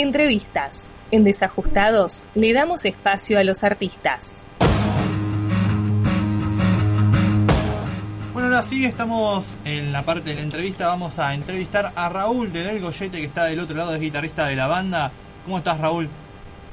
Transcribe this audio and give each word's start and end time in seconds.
Entrevistas. 0.00 0.92
En 1.10 1.24
Desajustados 1.24 2.24
le 2.36 2.52
damos 2.52 2.84
espacio 2.84 3.36
a 3.36 3.42
los 3.42 3.64
artistas. 3.64 4.44
Bueno, 8.32 8.46
ahora 8.46 8.62
sí 8.62 8.84
estamos 8.84 9.56
en 9.64 9.90
la 9.90 10.04
parte 10.04 10.30
de 10.30 10.36
la 10.36 10.42
entrevista. 10.42 10.86
Vamos 10.86 11.18
a 11.18 11.34
entrevistar 11.34 11.90
a 11.96 12.08
Raúl 12.10 12.52
de 12.52 12.62
Del 12.62 12.80
Goyete, 12.80 13.18
que 13.18 13.24
está 13.24 13.46
del 13.46 13.58
otro 13.58 13.76
lado, 13.76 13.92
es 13.92 14.00
guitarrista 14.00 14.46
de 14.46 14.54
la 14.54 14.68
banda. 14.68 15.10
¿Cómo 15.44 15.58
estás, 15.58 15.80
Raúl? 15.80 16.08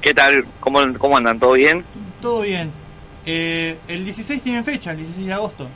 ¿Qué 0.02 0.14
tal? 0.14 0.46
¿Cómo, 0.60 0.82
cómo 1.00 1.18
andan? 1.18 1.40
¿Todo 1.40 1.54
bien? 1.54 1.84
Todo 2.22 2.42
bien. 2.42 2.72
Eh, 3.26 3.76
el 3.88 4.04
16 4.04 4.40
tienen 4.44 4.64
fecha, 4.64 4.92
el 4.92 4.98
16 4.98 5.26
de 5.26 5.34
agosto. 5.34 5.68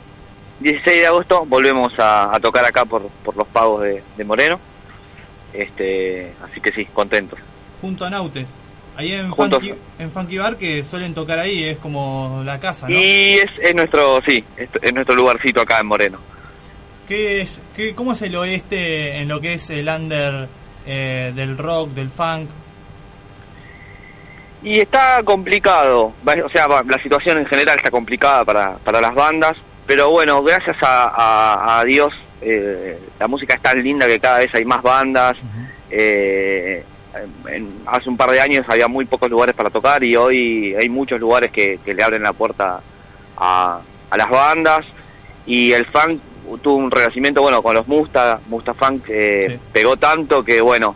16 0.60 1.00
de 1.00 1.06
agosto 1.08 1.44
volvemos 1.46 1.92
a, 1.98 2.38
tocar 2.40 2.64
acá 2.64 2.84
por, 2.84 3.08
por 3.24 3.36
los 3.36 3.48
pagos 3.48 3.82
de, 3.82 4.24
Moreno. 4.24 4.60
Este, 5.52 6.32
así 6.42 6.60
que 6.60 6.72
sí, 6.72 6.86
contentos. 6.86 7.38
Junto 7.80 8.04
a 8.04 8.10
Nautes. 8.10 8.56
Ahí 8.96 9.12
en 9.12 9.34
Funky, 9.34 9.72
en 9.98 10.10
Funky 10.10 10.38
Bar 10.38 10.56
que 10.56 10.82
suelen 10.84 11.14
tocar 11.14 11.38
ahí, 11.38 11.64
es 11.64 11.78
como 11.78 12.42
la 12.44 12.60
casa, 12.60 12.88
¿no? 12.88 12.94
Y 12.94 13.38
es, 13.38 13.46
es 13.62 13.74
nuestro, 13.74 14.20
sí, 14.26 14.44
es, 14.56 14.92
nuestro 14.92 15.14
lugarcito 15.14 15.62
acá 15.62 15.80
en 15.80 15.86
Moreno. 15.86 16.18
¿Qué 17.08 17.40
es, 17.40 17.62
qué, 17.74 17.94
¿Cómo 17.94 18.12
es 18.12 18.22
el 18.22 18.36
oeste 18.36 19.16
en 19.16 19.28
lo 19.28 19.40
que 19.40 19.54
es 19.54 19.70
el 19.70 19.88
under 19.88 20.48
eh, 20.86 21.32
del 21.34 21.56
rock, 21.56 21.90
del 21.90 22.10
funk? 22.10 22.50
Y 24.62 24.80
está 24.80 25.22
complicado, 25.24 26.12
o 26.22 26.48
sea, 26.52 26.68
la 26.68 27.02
situación 27.02 27.38
en 27.38 27.46
general 27.46 27.76
está 27.76 27.90
complicada 27.90 28.44
para, 28.44 28.76
para 28.76 29.00
las 29.00 29.14
bandas, 29.14 29.54
pero 29.86 30.10
bueno, 30.10 30.42
gracias 30.42 30.76
a, 30.82 31.78
a, 31.80 31.84
Dios 31.84 32.12
eh, 32.42 32.98
la 33.18 33.26
música 33.28 33.54
es 33.54 33.62
tan 33.62 33.82
linda 33.82 34.06
que 34.06 34.20
cada 34.20 34.38
vez 34.40 34.54
hay 34.54 34.64
más 34.64 34.82
bandas. 34.82 35.36
eh, 35.90 36.84
hace 37.86 38.08
un 38.08 38.16
par 38.16 38.30
de 38.30 38.40
años 38.40 38.64
había 38.68 38.88
muy 38.88 39.04
pocos 39.04 39.30
lugares 39.30 39.54
para 39.54 39.70
tocar 39.70 40.04
y 40.04 40.16
hoy 40.16 40.74
hay 40.74 40.88
muchos 40.88 41.20
lugares 41.20 41.50
que, 41.50 41.78
le 41.84 42.02
abren 42.02 42.22
la 42.22 42.32
puerta 42.32 42.80
a, 43.36 43.80
a, 44.10 44.16
las 44.16 44.30
bandas 44.30 44.80
y 45.46 45.72
el 45.72 45.86
funk 45.86 46.20
tuvo 46.62 46.76
un 46.76 46.90
renacimiento 46.90 47.42
bueno 47.42 47.62
con 47.62 47.74
los 47.74 47.86
Musta, 47.86 48.40
Musta 48.46 48.74
Funk 48.74 49.08
eh, 49.08 49.58
pegó 49.72 49.96
tanto 49.96 50.44
que 50.44 50.60
bueno 50.60 50.94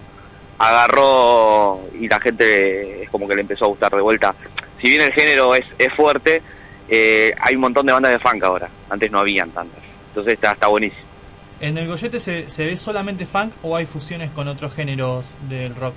agarró 0.58 1.80
y 1.98 2.08
la 2.08 2.20
gente 2.20 3.02
es 3.02 3.11
como 3.11 3.28
que 3.28 3.34
le 3.34 3.42
empezó 3.42 3.67
a 3.67 3.69
gustar 3.69 3.92
de 3.92 4.00
vuelta. 4.00 4.34
Si 4.80 4.89
bien 4.89 5.02
el 5.02 5.12
género 5.12 5.55
es, 5.55 5.64
es 5.78 5.92
fuerte, 5.94 6.42
eh, 6.89 7.34
hay 7.41 7.55
un 7.55 7.62
montón 7.62 7.86
de 7.86 7.92
bandas 7.92 8.12
de 8.12 8.19
funk 8.19 8.42
ahora. 8.44 8.69
Antes 8.91 9.11
no 9.11 9.20
habían 9.20 9.50
tantas. 9.50 9.83
Entonces 10.08 10.34
está, 10.34 10.52
está 10.52 10.69
buenísimo. 10.69 11.03
¿En 11.65 11.79
el 11.79 11.87
Goyete 11.87 12.20
se, 12.20 12.51
se 12.51 12.67
ve 12.67 12.77
solamente 12.77 13.25
funk 13.25 13.55
o 13.62 13.75
hay 13.75 13.87
fusiones 13.87 14.31
con 14.33 14.48
otros 14.48 14.75
géneros 14.75 15.34
del 15.48 15.75
rock? 15.75 15.95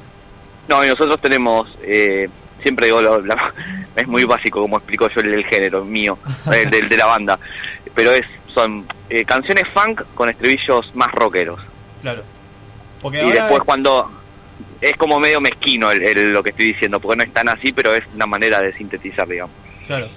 No, 0.69 0.83
y 0.85 0.87
nosotros 0.87 1.19
tenemos, 1.19 1.67
eh, 1.81 2.29
siempre 2.63 2.85
digo, 2.85 3.01
es 3.97 4.07
muy 4.07 4.23
básico 4.23 4.61
como 4.61 4.77
explico 4.77 5.09
yo 5.09 5.19
el, 5.19 5.43
género 5.43 5.83
mío, 5.83 6.17
el, 6.53 6.87
de 6.87 6.95
la 6.95 7.05
banda, 7.05 7.37
pero 7.93 8.11
es 8.11 8.25
son 8.53 8.87
eh, 9.09 9.25
canciones 9.25 9.65
funk 9.73 10.03
con 10.15 10.29
estribillos 10.29 10.89
más 10.95 11.11
rockeros. 11.11 11.59
Claro. 12.01 12.23
Porque 13.01 13.21
y 13.27 13.31
después 13.31 13.61
cuando 13.63 14.09
es 14.79 14.93
como 14.93 15.19
medio 15.19 15.41
mezquino 15.41 15.91
el, 15.91 16.31
lo 16.31 16.41
que 16.43 16.51
estoy 16.51 16.67
diciendo, 16.67 17.01
porque 17.01 17.17
no 17.17 17.23
es 17.23 17.33
tan 17.33 17.49
así, 17.49 17.73
pero 17.73 17.93
es 17.93 18.05
una 18.15 18.25
manera 18.25 18.61
de 18.61 18.71
sintetizar, 18.71 19.27
digamos. 19.27 19.53
Claro. 19.85 20.07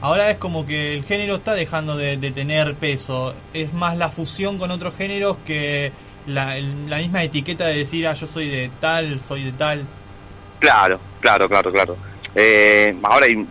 Ahora 0.00 0.30
es 0.30 0.38
como 0.38 0.66
que 0.66 0.94
el 0.94 1.04
género 1.04 1.36
está 1.36 1.54
dejando 1.54 1.96
de, 1.96 2.16
tener 2.30 2.74
peso. 2.74 3.34
Es 3.52 3.72
más 3.72 3.96
la 3.96 4.10
fusión 4.10 4.58
con 4.58 4.70
otros 4.70 4.96
géneros 4.96 5.38
que 5.46 5.92
la, 6.26 6.58
la, 6.58 6.98
misma 6.98 7.22
etiqueta 7.22 7.66
de 7.66 7.78
decir, 7.78 8.06
ah, 8.06 8.12
yo 8.12 8.26
soy 8.26 8.48
de 8.48 8.70
tal, 8.80 9.20
soy 9.20 9.44
de 9.44 9.52
tal. 9.52 9.86
Claro, 10.58 11.00
claro, 11.20 11.48
claro, 11.48 11.72
claro. 11.72 11.96
Eh, 12.34 12.94
ahora 13.02 13.26
hay 13.26 13.46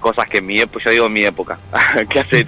cosas 0.00 0.26
que 0.28 0.38
en 0.38 0.46
mi 0.46 0.58
época, 0.60 0.84
yo 0.86 0.90
digo 0.90 1.06
en 1.06 1.12
mi 1.12 1.24
época, 1.24 1.58
que 2.10 2.20
hace 2.20 2.46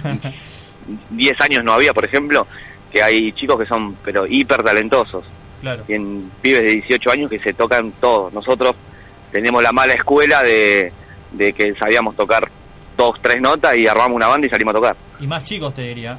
10 1.09 1.41
años 1.41 1.63
no 1.63 1.73
había, 1.73 1.93
por 1.93 2.05
ejemplo, 2.05 2.45
que 2.91 3.01
hay 3.01 3.31
chicos 3.33 3.57
que 3.59 3.65
son 3.65 3.95
pero 4.03 4.25
hiper 4.27 4.63
talentosos 4.63 5.23
Claro. 5.61 5.83
en 5.87 6.31
pibes 6.41 6.63
de 6.63 6.71
18 6.71 7.11
años 7.11 7.29
que 7.29 7.39
se 7.39 7.53
tocan 7.53 7.91
todos. 8.01 8.33
Nosotros 8.33 8.75
tenemos 9.31 9.61
la 9.61 9.71
mala 9.71 9.93
escuela 9.93 10.41
de, 10.41 10.91
que 11.37 11.75
sabíamos 11.79 12.15
tocar 12.15 12.50
dos, 13.01 13.19
tres 13.21 13.41
notas 13.41 13.75
y 13.75 13.87
armamos 13.87 14.15
una 14.15 14.27
banda 14.27 14.45
y 14.47 14.49
salimos 14.49 14.73
a 14.73 14.75
tocar. 14.75 14.95
Y 15.19 15.27
más 15.27 15.43
chicos, 15.43 15.73
te 15.73 15.81
diría. 15.81 16.17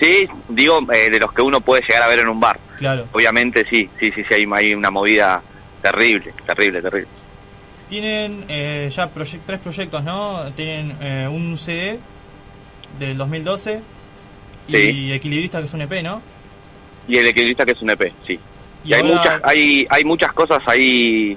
Sí, 0.00 0.26
digo, 0.48 0.80
eh, 0.92 1.10
de 1.10 1.18
los 1.18 1.32
que 1.32 1.42
uno 1.42 1.60
puede 1.60 1.82
llegar 1.82 2.02
a 2.02 2.08
ver 2.08 2.20
en 2.20 2.28
un 2.28 2.40
bar. 2.40 2.58
Claro. 2.78 3.06
Obviamente 3.12 3.64
sí, 3.70 3.88
sí, 4.00 4.10
sí, 4.14 4.22
sí, 4.28 4.34
hay, 4.34 4.44
hay 4.52 4.74
una 4.74 4.90
movida 4.90 5.42
terrible, 5.82 6.32
terrible, 6.46 6.82
terrible. 6.82 7.08
Tienen 7.88 8.44
eh, 8.48 8.90
ya 8.90 9.10
tres 9.10 9.60
proyectos, 9.60 10.02
¿no? 10.02 10.52
Tienen 10.54 10.96
eh, 11.00 11.28
un 11.30 11.56
CD 11.56 11.98
del 12.98 13.16
2012 13.16 13.82
y 14.68 15.12
Equilibrista, 15.12 15.60
que 15.60 15.66
es 15.66 15.74
un 15.74 15.82
EP, 15.82 16.02
¿no? 16.02 16.20
Y 17.06 17.18
el 17.18 17.26
Equilibrista, 17.26 17.64
que 17.64 17.72
es 17.72 17.82
un 17.82 17.90
EP, 17.90 18.12
sí. 18.26 18.38
Y, 18.84 18.92
hay 18.92 19.02
muchas 19.02 19.40
hay 19.42 19.86
hay 19.90 20.04
muchas 20.04 20.32
cosas 20.32 20.62
hay 20.66 21.36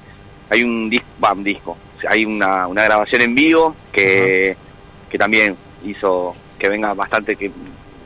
hay 0.51 0.61
un 0.61 0.89
disco 0.89 1.05
un 1.31 1.43
disco 1.43 1.77
hay 2.07 2.25
una, 2.25 2.67
una 2.67 2.83
grabación 2.83 3.21
en 3.21 3.35
vivo 3.35 3.75
que, 3.91 4.55
que 5.09 5.17
también 5.17 5.55
hizo 5.85 6.35
que 6.57 6.69
venga 6.69 6.93
bastante 6.93 7.35
que 7.35 7.51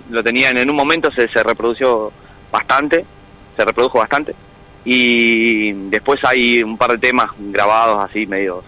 lo 0.09 0.23
tenían 0.23 0.57
en 0.57 0.69
un 0.69 0.75
momento 0.75 1.11
se, 1.11 1.27
se 1.27 1.43
reprodució 1.43 2.11
bastante 2.51 3.05
se 3.55 3.65
reprodujo 3.65 3.99
bastante 3.99 4.35
y 4.85 5.71
después 5.89 6.19
hay 6.23 6.61
un 6.61 6.77
par 6.77 6.91
de 6.91 6.97
temas 6.97 7.29
grabados 7.37 8.03
así 8.03 8.25
medios 8.25 8.63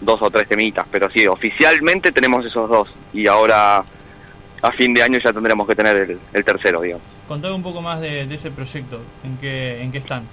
dos 0.00 0.20
o 0.20 0.30
tres 0.30 0.48
temitas 0.48 0.86
pero 0.90 1.08
sí 1.10 1.26
oficialmente 1.26 2.12
tenemos 2.12 2.44
esos 2.44 2.68
dos 2.68 2.88
y 3.12 3.26
ahora 3.26 3.82
a 4.60 4.72
fin 4.72 4.92
de 4.92 5.02
año 5.02 5.18
ya 5.24 5.32
tendremos 5.32 5.66
que 5.66 5.74
tener 5.74 5.96
el, 5.96 6.18
el 6.32 6.44
tercero 6.44 6.80
digamos 6.80 7.18
Contame 7.28 7.54
un 7.54 7.62
poco 7.62 7.82
más 7.82 8.00
de, 8.00 8.22
ese 8.22 8.50
proyecto, 8.50 9.02
¿en 9.22 9.36
qué, 9.36 9.82
¿en 9.82 9.92
qué 9.92 9.98
están? 9.98 10.26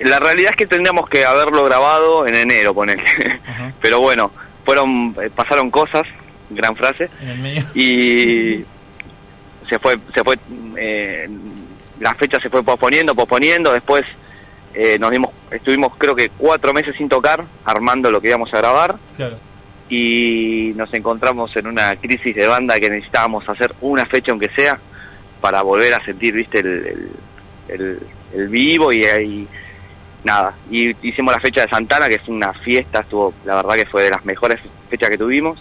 La 0.00 0.18
realidad 0.18 0.50
es 0.50 0.56
que 0.56 0.66
tendríamos 0.66 1.08
que 1.08 1.24
haberlo 1.24 1.64
grabado 1.64 2.26
en 2.26 2.34
enero, 2.34 2.74
ponele. 2.74 3.04
Pero 3.80 4.00
bueno, 4.00 4.32
fueron 4.66 5.16
eh, 5.22 5.30
pasaron 5.34 5.70
cosas, 5.70 6.02
gran 6.50 6.76
frase, 6.76 7.08
y 7.74 8.64
se 9.68 9.78
fue, 9.80 9.96
se 10.14 10.22
fue, 10.22 10.36
eh, 10.76 11.28
la 12.00 12.14
fecha 12.14 12.38
se 12.40 12.50
fue 12.50 12.62
posponiendo, 12.62 13.14
posponiendo, 13.14 13.72
después 13.72 14.02
eh, 14.74 14.98
nos 14.98 15.10
dimos, 15.10 15.30
estuvimos 15.50 15.92
creo 15.96 16.14
que 16.14 16.30
cuatro 16.36 16.74
meses 16.74 16.94
sin 16.98 17.08
tocar, 17.08 17.44
armando 17.64 18.10
lo 18.10 18.20
que 18.20 18.28
íbamos 18.28 18.52
a 18.52 18.58
grabar. 18.58 18.96
Y 19.88 20.72
nos 20.74 20.92
encontramos 20.92 21.56
en 21.56 21.68
una 21.68 21.94
crisis 21.94 22.34
de 22.34 22.46
banda 22.48 22.78
que 22.80 22.90
necesitábamos 22.90 23.48
hacer 23.48 23.72
una 23.80 24.04
fecha 24.04 24.32
aunque 24.32 24.50
sea 24.54 24.78
para 25.40 25.62
volver 25.62 25.94
a 25.94 26.04
sentir, 26.04 26.34
viste, 26.34 26.58
el, 26.58 27.10
el, 27.68 28.48
vivo 28.48 28.92
y, 28.92 29.04
ahí 29.04 29.48
nada. 30.26 30.54
Y 30.70 30.94
hicimos 31.08 31.34
la 31.34 31.40
fecha 31.40 31.62
de 31.62 31.68
Santana, 31.68 32.08
que 32.08 32.16
es 32.16 32.28
una 32.28 32.52
fiesta, 32.52 33.00
estuvo, 33.00 33.32
la 33.44 33.56
verdad 33.56 33.74
que 33.76 33.86
fue 33.86 34.02
de 34.02 34.10
las 34.10 34.24
mejores 34.24 34.60
fechas 34.90 35.08
que 35.08 35.16
tuvimos. 35.16 35.58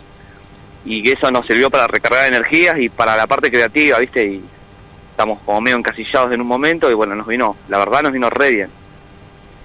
Y 0.84 1.02
que 1.02 1.14
eso 1.14 1.32
nos 1.32 1.46
sirvió 1.48 1.70
para 1.70 1.88
recargar 1.88 2.28
energías 2.28 2.76
y 2.80 2.90
para 2.90 3.16
la 3.16 3.26
parte 3.26 3.50
creativa, 3.50 3.98
viste, 4.00 4.24
y 4.24 4.44
estamos 5.12 5.40
como 5.46 5.62
medio 5.62 5.78
encasillados 5.78 6.32
en 6.34 6.42
un 6.42 6.48
momento 6.48 6.92
y 6.92 6.94
bueno, 6.94 7.16
nos 7.16 7.26
vino, 7.26 7.56
la 7.70 7.80
verdad 7.80 8.04
nos 8.04 8.12
vino 8.12 8.30
re 8.30 8.52
bien. 8.52 8.70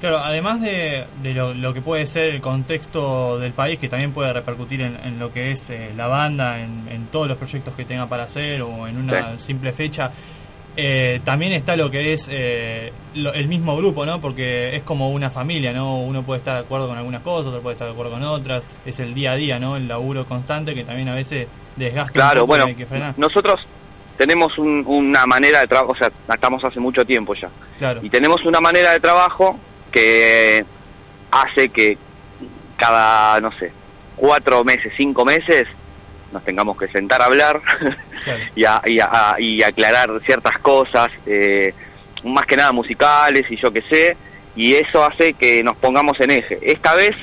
Claro, 0.00 0.19
además 0.19 0.62
de, 0.62 1.06
lo, 1.34 1.75
que 1.75 1.82
puede 1.82 2.06
ser 2.06 2.34
el 2.34 2.41
contexto 2.41 3.38
del 3.38 3.53
país, 3.53 3.78
que 3.78 3.88
también 3.88 4.12
puede 4.12 4.32
repercutir 4.32 4.81
en, 4.81 5.19
lo 5.19 5.31
que 5.31 5.53
es 5.53 5.69
eh, 5.69 5.93
la 5.94 6.06
banda, 6.06 6.61
en, 6.61 7.09
todos 7.12 7.28
los 7.28 7.37
proyectos 7.37 7.75
que 7.75 7.84
tenga 7.84 8.09
para 8.09 8.22
hacer 8.22 8.62
o 8.62 8.88
en 8.88 8.97
una 8.97 9.37
simple 9.38 9.72
fecha, 9.72 10.11
eh, 10.82 11.20
también 11.24 11.52
está 11.52 11.76
lo 11.76 11.91
que 11.91 12.14
es 12.14 12.28
eh, 12.30 12.90
el 13.14 13.49
mismo 13.49 13.76
grupo, 13.76 14.06
¿no? 14.06 14.20
Porque 14.20 14.75
es 14.75 14.82
como 14.82 15.10
una 15.10 15.28
familia, 15.28 15.75
¿no? 15.75 16.00
Uno 16.00 16.22
puede 16.22 16.38
estar 16.38 16.55
de 16.55 16.60
acuerdo 16.60 16.88
con 16.88 16.96
algunas 16.96 17.20
cosas, 17.20 17.49
otro 17.49 17.60
puede 17.60 17.75
estar 17.75 17.87
de 17.87 17.93
acuerdo 17.93 18.12
con 18.12 18.22
otras, 18.22 18.64
es 18.87 18.99
el 18.99 19.12
día 19.12 19.32
a 19.32 19.37
día, 19.37 19.58
¿no? 19.58 19.76
El 19.76 19.88
laburo 19.88 20.25
constante 20.25 20.75
que 20.75 20.84
también 20.84 21.08
a 21.10 21.14
veces 21.14 21.49
desgasta. 21.76 22.12
Claro, 22.12 22.46
bueno, 22.46 22.66
nosotros 23.19 23.60
tenemos 24.16 24.56
una 24.56 25.26
manera 25.26 25.60
de 25.60 25.66
trabajo, 25.66 25.93
o 25.93 25.96
sea, 25.96 26.10
estamos 26.32 26.64
hace 26.64 26.81
mucho 26.81 27.05
tiempo 27.05 27.34
ya. 27.34 27.50
Claro. 27.76 28.00
Y 28.02 28.08
tenemos 28.08 28.43
una 28.46 28.60
manera 28.60 28.93
de 28.93 29.00
trabajo 29.00 29.58
que 29.93 30.64
hace 31.31 31.69
que 31.69 31.99
cada, 32.76 33.38
no 33.40 33.52
sé, 33.58 33.70
cuatro 34.16 34.64
meses, 34.64 34.93
cinco 34.96 35.26
meses, 35.26 35.69
nos 36.32 36.44
tengamos 36.44 36.77
que 36.79 36.88
sentar 36.88 37.23
a 37.23 37.27
hablar 37.27 37.61
y, 38.55 38.65
a, 38.65 38.81
y, 39.38 39.62
aclarar 39.62 40.11
ciertas 40.25 40.59
cosas, 40.59 41.09
eh, 41.27 41.75
más 42.25 42.47
que 42.47 42.56
nada 42.56 42.73
musicales 42.73 43.44
y 43.50 43.56
yo 43.56 43.73
qué 43.73 43.82
sé, 43.91 44.17
y 44.56 44.75
eso 44.75 45.05
hace 45.05 45.35
que 45.35 45.62
nos 45.62 45.77
pongamos 45.77 46.19
en 46.21 46.31
eje. 46.32 46.59
Esta 46.62 46.94
vez, 46.94 47.17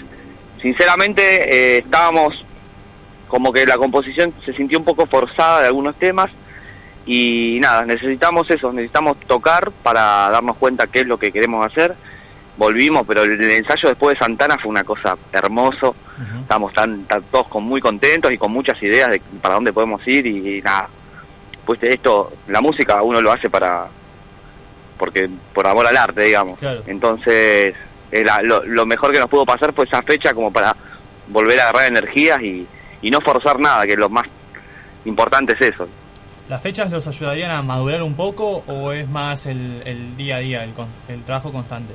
sinceramente, 0.61 1.21
eh, 1.21 1.77
estábamos 1.79 2.33
como 3.27 3.51
que 3.51 3.65
la 3.65 3.77
composición 3.77 4.33
se 4.45 4.53
sintió 4.53 4.79
un 4.79 4.85
poco 4.85 5.05
forzada 5.05 5.61
de 5.61 5.67
algunos 5.67 5.97
temas 5.97 6.29
y 7.05 7.59
nada, 7.61 7.85
necesitamos 7.85 8.49
eso, 8.49 8.71
necesitamos 8.71 9.19
tocar 9.27 9.71
para 9.83 10.29
darnos 10.29 10.57
cuenta 10.57 10.87
qué 10.87 10.99
es 10.99 11.07
lo 11.07 11.17
que 11.17 11.31
queremos 11.31 11.65
hacer 11.65 11.95
volvimos, 12.57 13.05
pero 13.07 13.23
el, 13.23 13.39
ensayo 13.39 13.89
después 13.89 14.17
de 14.17 14.25
Santana 14.25 14.57
fue 14.61 14.69
una 14.69 14.83
cosa 14.83 15.15
hermoso. 15.31 15.95
Estamos 16.41 16.73
tan, 16.73 17.05
todos 17.31 17.47
con, 17.47 17.63
muy 17.63 17.79
contentos 17.79 18.31
y 18.31 18.37
con 18.37 18.51
muchas 18.51 18.81
ideas 18.81 19.09
de 19.09 19.21
para 19.41 19.55
dónde 19.55 19.71
podemos 19.71 20.05
ir 20.07 20.25
y, 20.25 20.61
nada. 20.61 20.89
Pues 21.65 21.79
esto, 21.83 22.31
la 22.47 22.61
música 22.61 23.01
uno 23.03 23.21
lo 23.21 23.31
hace 23.31 23.49
para, 23.49 23.87
porque 24.97 25.29
por 25.53 25.67
amor 25.67 25.85
al 25.85 25.97
arte, 25.97 26.23
digamos. 26.23 26.59
Entonces, 26.87 27.75
lo, 28.43 28.63
lo, 28.63 28.85
mejor 28.85 29.11
que 29.11 29.19
nos 29.19 29.29
pudo 29.29 29.45
pasar 29.45 29.73
fue 29.73 29.85
esa 29.85 30.01
fecha 30.01 30.33
como 30.33 30.51
para 30.51 30.75
volver 31.27 31.59
a 31.59 31.63
agarrar 31.69 31.87
energías 31.87 32.41
y, 32.41 32.65
y 33.01 33.11
no 33.11 33.19
forzar 33.21 33.59
nada, 33.59 33.85
que 33.85 33.95
lo 33.95 34.09
más 34.09 34.25
importante 35.05 35.53
es 35.59 35.73
eso. 35.73 35.87
¿Las 36.49 36.61
fechas 36.61 36.89
los 36.89 37.05
ayudarían 37.05 37.51
a 37.51 37.61
madurar 37.61 38.01
un 38.01 38.15
poco 38.15 38.63
o 38.67 38.93
es 38.93 39.07
más 39.09 39.45
el, 39.45 39.81
el 39.85 40.15
día 40.15 40.37
a 40.37 40.39
día, 40.39 40.63
el, 40.63 40.73
el 41.09 41.23
trabajo 41.23 41.51
constante? 41.51 41.93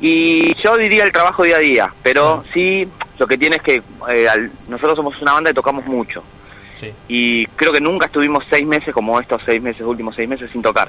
Y 0.00 0.54
yo 0.62 0.76
diría 0.76 1.04
el 1.04 1.12
trabajo 1.12 1.42
día 1.42 1.56
a 1.56 1.60
día, 1.60 1.94
pero 2.02 2.44
sí, 2.54 2.88
lo 3.18 3.26
que 3.26 3.36
tiene 3.36 3.56
es 3.56 3.62
que 3.62 3.82
eh, 4.10 4.50
nosotros 4.68 4.96
somos 4.96 5.20
una 5.20 5.32
banda 5.32 5.50
y 5.50 5.54
tocamos 5.54 5.84
mucho. 5.86 6.22
Sí. 6.74 6.92
Y 7.08 7.46
creo 7.46 7.72
que 7.72 7.80
nunca 7.80 8.06
estuvimos 8.06 8.44
seis 8.48 8.64
meses 8.64 8.94
como 8.94 9.18
estos 9.18 9.42
seis 9.44 9.60
meses, 9.60 9.82
últimos 9.82 10.14
seis 10.14 10.28
meses 10.28 10.48
sin 10.52 10.62
tocar. 10.62 10.88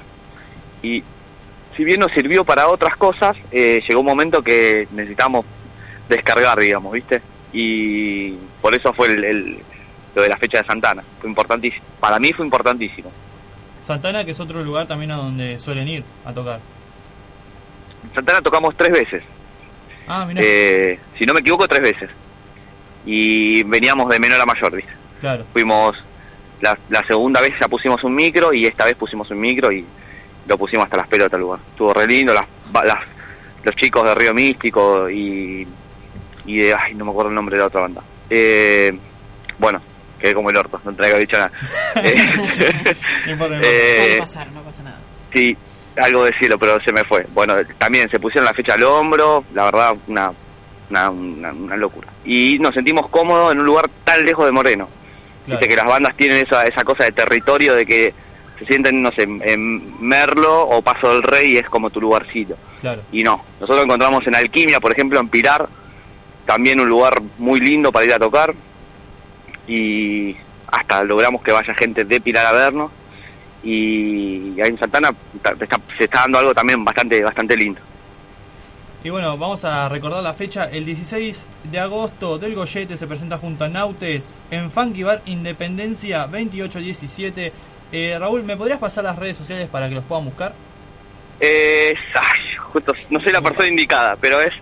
Y 0.82 1.02
si 1.76 1.84
bien 1.84 1.98
nos 1.98 2.12
sirvió 2.12 2.44
para 2.44 2.68
otras 2.68 2.96
cosas, 2.96 3.36
eh, 3.50 3.80
llegó 3.88 4.00
un 4.00 4.06
momento 4.06 4.42
que 4.42 4.86
necesitamos 4.92 5.44
descargar, 6.08 6.58
digamos, 6.58 6.92
¿viste? 6.92 7.20
Y 7.52 8.32
por 8.60 8.74
eso 8.74 8.92
fue 8.92 9.08
el, 9.08 9.58
lo 10.14 10.22
de 10.22 10.28
la 10.28 10.36
fecha 10.36 10.58
de 10.58 10.66
Santana. 10.66 11.02
Fue 11.20 11.28
importantísimo. 11.28 11.84
Para 11.98 12.18
mí 12.18 12.32
fue 12.32 12.44
importantísimo. 12.44 13.10
Santana, 13.82 14.24
que 14.24 14.32
es 14.32 14.40
otro 14.40 14.62
lugar 14.62 14.86
también 14.86 15.10
a 15.10 15.16
donde 15.16 15.58
suelen 15.58 15.88
ir 15.88 16.04
a 16.24 16.32
tocar. 16.32 16.60
Santana 18.14 18.40
tocamos 18.40 18.76
tres 18.76 18.90
veces. 18.90 19.22
Ah, 20.08 20.28
eh, 20.36 20.98
si 21.18 21.24
no 21.24 21.34
me 21.34 21.40
equivoco, 21.40 21.68
tres 21.68 21.82
veces. 21.82 22.10
Y 23.06 23.62
veníamos 23.64 24.08
de 24.10 24.18
menor 24.18 24.40
a 24.40 24.46
mayor, 24.46 24.74
¿viste? 24.74 24.92
Claro. 25.20 25.44
Fuimos, 25.52 25.96
la, 26.60 26.76
la 26.88 27.00
segunda 27.06 27.40
vez 27.40 27.52
ya 27.60 27.68
pusimos 27.68 28.02
un 28.04 28.14
micro 28.14 28.52
y 28.52 28.66
esta 28.66 28.84
vez 28.84 28.94
pusimos 28.96 29.30
un 29.30 29.40
micro 29.40 29.70
y 29.70 29.84
lo 30.46 30.58
pusimos 30.58 30.84
hasta 30.84 30.96
las 30.96 31.08
pelotas 31.08 31.34
al 31.34 31.40
lugar. 31.40 31.60
Estuvo 31.70 31.94
re 31.94 32.06
lindo, 32.06 32.34
las, 32.34 32.46
las, 32.84 32.98
los 33.62 33.74
chicos 33.76 34.04
de 34.04 34.14
Río 34.14 34.34
Místico 34.34 35.08
y, 35.08 35.66
y 36.46 36.58
de, 36.58 36.74
ay, 36.74 36.94
no 36.94 37.04
me 37.04 37.10
acuerdo 37.12 37.30
el 37.30 37.36
nombre 37.36 37.54
de 37.54 37.60
la 37.60 37.68
otra 37.68 37.82
banda. 37.82 38.02
Eh, 38.28 38.90
bueno, 39.58 39.80
quedé 40.18 40.34
como 40.34 40.50
el 40.50 40.56
orto, 40.56 40.80
no 40.84 40.94
traigo 40.94 41.18
dicho 41.18 41.36
nada. 41.38 41.52
no 43.26 43.46
eh, 43.62 44.16
pasar, 44.18 44.50
no 44.52 44.62
pasa 44.62 44.82
nada. 44.82 44.98
Sí, 45.32 45.56
algo 45.96 46.24
de 46.24 46.32
cielo, 46.38 46.58
pero 46.58 46.80
se 46.80 46.92
me 46.92 47.04
fue. 47.04 47.26
Bueno, 47.32 47.54
también 47.78 48.08
se 48.10 48.20
pusieron 48.20 48.44
la 48.44 48.54
fecha 48.54 48.74
al 48.74 48.82
hombro, 48.82 49.44
la 49.54 49.64
verdad, 49.64 49.96
una, 50.06 50.32
una, 50.90 51.10
una, 51.10 51.76
locura. 51.76 52.08
Y 52.24 52.58
nos 52.58 52.74
sentimos 52.74 53.08
cómodos 53.08 53.52
en 53.52 53.60
un 53.60 53.66
lugar 53.66 53.88
tan 54.04 54.24
lejos 54.24 54.46
de 54.46 54.52
Moreno. 54.52 54.88
Dice 55.46 55.66
que 55.66 55.76
las 55.76 55.86
bandas 55.86 56.16
tienen 56.16 56.46
esa, 56.46 56.62
esa 56.62 56.84
cosa 56.84 57.04
de 57.04 57.12
territorio 57.12 57.74
de 57.74 57.84
que 57.84 58.14
se 58.58 58.66
sienten, 58.66 59.02
no 59.02 59.10
sé, 59.10 59.22
en 59.22 60.00
Merlo 60.00 60.62
o 60.68 60.82
Paso 60.82 61.08
del 61.08 61.22
Rey 61.22 61.52
y 61.52 61.56
es 61.56 61.68
como 61.68 61.90
tu 61.90 62.00
lugarcito. 62.00 62.56
Claro. 62.80 63.02
Y 63.10 63.22
no, 63.22 63.44
nosotros 63.58 63.84
encontramos 63.84 64.24
en 64.26 64.36
Alquimia, 64.36 64.78
por 64.80 64.92
ejemplo, 64.92 65.18
en 65.18 65.28
Pilar, 65.28 65.68
también 66.46 66.78
un 66.78 66.88
lugar 66.88 67.20
muy 67.38 67.58
lindo 67.58 67.90
para 67.90 68.04
ir 68.06 68.12
a 68.12 68.18
tocar 68.18 68.54
y 69.66 70.36
hasta 70.66 71.02
logramos 71.04 71.42
que 71.42 71.52
vaya 71.52 71.74
gente 71.74 72.04
de 72.04 72.20
Pilar 72.20 72.46
a 72.46 72.52
vernos 72.52 72.92
y 73.62 74.60
ahí 74.60 74.70
en 74.70 74.78
Santana 74.78 75.10
se 75.98 76.04
está 76.04 76.20
dando 76.20 76.38
algo 76.38 76.54
también 76.54 76.84
bastante 76.84 77.22
bastante 77.22 77.56
lindo. 77.56 77.80
Y 79.02 79.08
bueno, 79.08 79.38
vamos 79.38 79.64
a 79.64 79.88
recordar 79.88 80.22
la 80.22 80.34
fecha. 80.34 80.68
El 80.70 80.84
16 80.84 81.46
de 81.70 81.78
agosto 81.78 82.38
del 82.38 82.54
Goyete 82.54 82.98
se 82.98 83.06
presenta 83.06 83.38
junto 83.38 83.64
a 83.64 83.68
Nautes 83.68 84.30
en 84.50 84.70
Funky 84.70 85.02
Bar 85.04 85.22
Independencia 85.24 86.26
2817. 86.26 87.52
Eh, 87.92 88.16
Raúl, 88.18 88.44
¿me 88.44 88.58
podrías 88.58 88.78
pasar 88.78 89.04
las 89.04 89.18
redes 89.18 89.38
sociales 89.38 89.68
para 89.68 89.88
que 89.88 89.94
los 89.94 90.04
puedan 90.04 90.26
buscar? 90.26 90.52
Eh, 91.40 91.94
justo, 92.72 92.92
no 93.08 93.20
soy 93.20 93.32
la 93.32 93.40
persona 93.40 93.68
indicada, 93.68 94.16
pero 94.20 94.38
es 94.38 94.52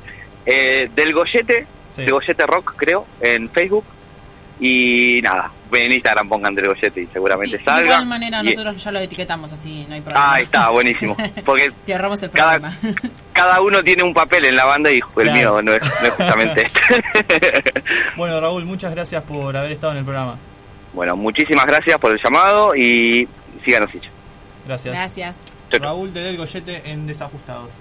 eh, 0.47 0.89
del 0.94 1.12
Goyete, 1.12 1.67
del 1.97 2.11
Goyete 2.11 2.47
Rock, 2.47 2.75
creo, 2.77 3.06
en 3.21 3.51
Facebook. 3.51 3.85
Y 4.60 5.20
nada, 5.22 5.52
en 5.72 5.93
Instagram 5.93 6.28
pongan 6.28 6.55
Del 6.55 6.69
Goyete 6.69 7.02
y 7.02 7.06
seguramente 7.06 7.62
salga. 7.62 7.81
De 7.81 7.87
igual 7.87 8.06
manera 8.06 8.43
nosotros 8.43 8.82
ya 8.82 8.90
lo 8.90 8.99
etiquetamos 8.99 9.52
así, 9.52 9.87
no 9.88 9.94
hay 9.94 10.00
problema. 10.00 10.32
Ah, 10.32 10.40
está, 10.40 10.70
buenísimo. 10.70 11.16
Porque 11.44 11.70
Te 11.87 11.93
ahorramos 11.93 12.22
el 12.22 12.31
problema. 12.31 12.76
Cada, 13.32 13.60
uno 13.60 13.82
tiene 13.82 14.02
un 14.02 14.12
papel 14.12 14.46
en 14.46 14.56
la 14.56 14.64
banda 14.64 14.90
y 14.90 15.00
el 15.16 15.32
mío 15.32 15.62
no 15.62 15.72
es, 15.72 15.81
justamente 16.10 16.66
este. 16.66 17.72
bueno, 18.16 18.40
Raúl, 18.40 18.64
muchas 18.64 18.93
gracias 18.93 19.22
por 19.22 19.56
haber 19.56 19.72
estado 19.72 19.93
en 19.93 19.99
el 19.99 20.05
programa. 20.05 20.37
Bueno, 20.93 21.16
muchísimas 21.16 21.66
gracias 21.66 21.99
por 21.99 22.12
el 22.12 22.20
llamado 22.22 22.75
y 22.75 23.28
síganos, 23.64 23.90
Gracias. 24.66 24.94
Gracias. 24.94 25.37
Raúl 25.70 26.12
de 26.12 26.22
Del 26.22 26.37
Goyete 26.37 26.90
en 26.90 27.06
Desajustados. 27.06 27.72